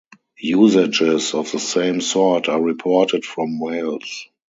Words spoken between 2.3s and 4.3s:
are reported from Wales.